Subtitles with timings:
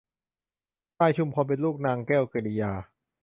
[0.97, 2.71] พลายชุมพลเป็นลูกนางแก้วกิริยา